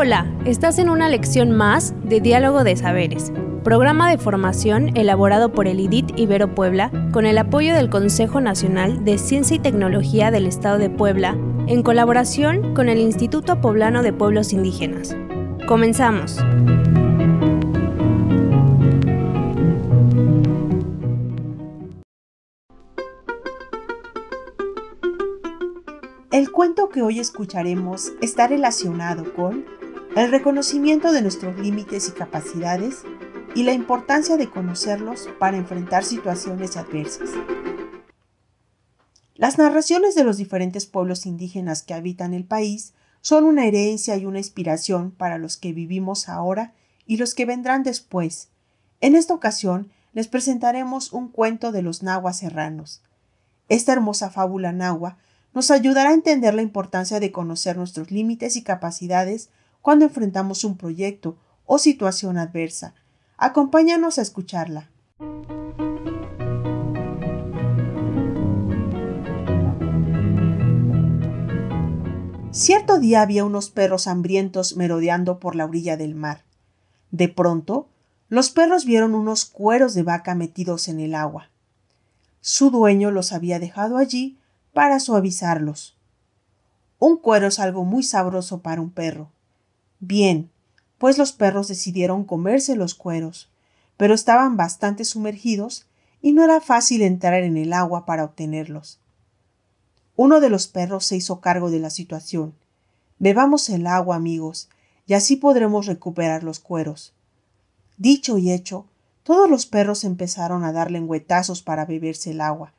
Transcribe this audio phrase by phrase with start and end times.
[0.00, 3.32] Hola, estás en una lección más de Diálogo de Saberes,
[3.64, 9.04] programa de formación elaborado por el IDIT Ibero Puebla con el apoyo del Consejo Nacional
[9.04, 14.12] de Ciencia y Tecnología del Estado de Puebla en colaboración con el Instituto Poblano de
[14.12, 15.16] Pueblos Indígenas.
[15.66, 16.38] Comenzamos.
[26.30, 29.64] El cuento que hoy escucharemos está relacionado con
[30.16, 33.02] el reconocimiento de nuestros límites y capacidades
[33.54, 37.30] y la importancia de conocerlos para enfrentar situaciones adversas.
[39.34, 44.26] Las narraciones de los diferentes pueblos indígenas que habitan el país son una herencia y
[44.26, 46.72] una inspiración para los que vivimos ahora
[47.06, 48.48] y los que vendrán después.
[49.00, 53.02] En esta ocasión les presentaremos un cuento de los nahuas serranos.
[53.68, 55.18] Esta hermosa fábula nahua
[55.54, 59.50] nos ayudará a entender la importancia de conocer nuestros límites y capacidades
[59.82, 62.94] cuando enfrentamos un proyecto o situación adversa.
[63.36, 64.90] Acompáñanos a escucharla.
[72.50, 76.44] Cierto día había unos perros hambrientos merodeando por la orilla del mar.
[77.12, 77.88] De pronto,
[78.28, 81.50] los perros vieron unos cueros de vaca metidos en el agua.
[82.40, 84.40] Su dueño los había dejado allí
[84.72, 85.96] para suavizarlos.
[86.98, 89.30] Un cuero es algo muy sabroso para un perro.
[90.00, 90.50] Bien,
[90.98, 93.50] pues los perros decidieron comerse los cueros,
[93.96, 95.86] pero estaban bastante sumergidos
[96.22, 99.00] y no era fácil entrar en el agua para obtenerlos.
[100.16, 102.54] Uno de los perros se hizo cargo de la situación.
[103.18, 104.68] Bebamos el agua, amigos,
[105.06, 107.14] y así podremos recuperar los cueros.
[107.96, 108.86] Dicho y hecho,
[109.22, 112.72] todos los perros empezaron a dar lengüetazos para beberse el agua.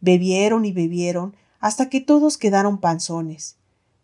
[0.00, 3.56] Bebieron y bebieron hasta que todos quedaron panzones.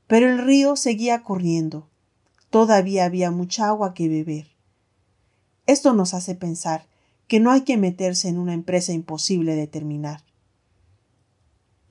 [0.06, 1.88] Pero el río seguía corriendo.
[2.52, 4.46] Todavía había mucha agua que beber.
[5.66, 6.84] Esto nos hace pensar
[7.26, 10.22] que no hay que meterse en una empresa imposible de terminar.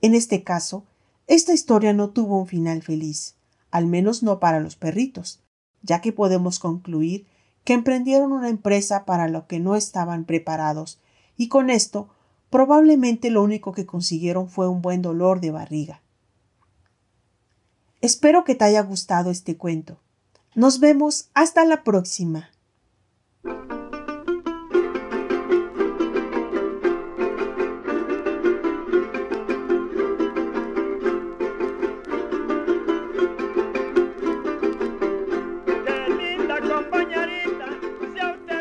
[0.02, 0.84] En este caso,
[1.26, 3.34] esta historia no tuvo un final feliz,
[3.72, 5.40] al menos no para los perritos,
[5.82, 7.26] ya que podemos concluir
[7.64, 11.00] que emprendieron una empresa para lo que no estaban preparados,
[11.36, 12.08] y con esto
[12.50, 16.02] probablemente lo único que consiguieron fue un buen dolor de barriga.
[18.00, 19.98] Espero que te haya gustado este cuento.
[20.54, 22.50] Nos vemos hasta la próxima.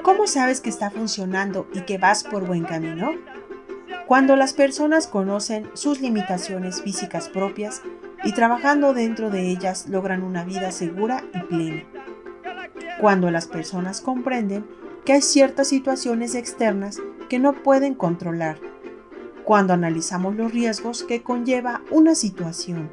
[0.02, 3.12] ¿Cómo sabes que está funcionando y que vas por buen camino?
[4.08, 7.82] Cuando las personas conocen sus limitaciones físicas propias
[8.24, 11.84] y trabajando dentro de ellas logran una vida segura y plena.
[13.00, 14.66] Cuando las personas comprenden
[15.06, 17.00] que hay ciertas situaciones externas
[17.30, 18.60] que no pueden controlar.
[19.44, 22.92] Cuando analizamos los riesgos que conlleva una situación.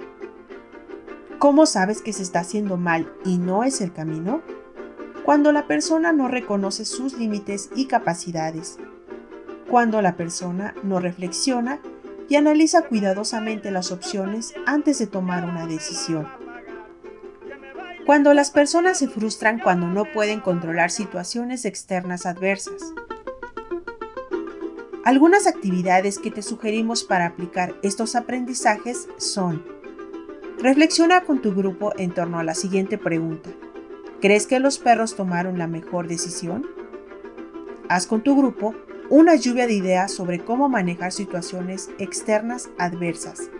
[1.39, 4.41] ¿Cómo sabes que se está haciendo mal y no es el camino?
[5.25, 8.79] Cuando la persona no reconoce sus límites y capacidades.
[9.69, 11.81] Cuando la persona no reflexiona
[12.29, 16.29] y analiza cuidadosamente las opciones antes de tomar una decisión.
[18.07, 22.83] Cuando las personas se frustran cuando no pueden controlar situaciones externas adversas.
[25.05, 29.79] Algunas actividades que te sugerimos para aplicar estos aprendizajes son
[30.61, 33.51] Reflexiona con tu grupo en torno a la siguiente pregunta.
[34.21, 36.67] ¿Crees que los perros tomaron la mejor decisión?
[37.89, 38.75] Haz con tu grupo
[39.11, 43.51] una lluvia de ideas sobre cómo manejar situaciones externas adversas.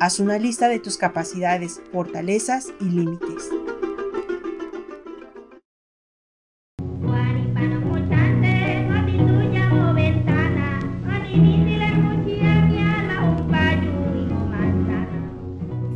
[0.00, 3.50] Haz una lista de tus capacidades, fortalezas y límites.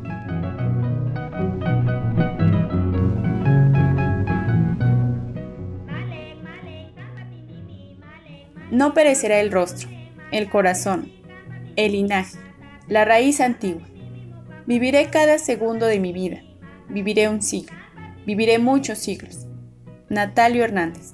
[8.70, 9.90] No perecerá el rostro,
[10.32, 11.12] el corazón,
[11.76, 12.38] el linaje,
[12.88, 13.82] la raíz antigua
[14.70, 16.44] Viviré cada segundo de mi vida.
[16.88, 17.76] Viviré un siglo.
[18.24, 19.48] Viviré muchos siglos.
[20.08, 21.10] Natalio Hernández.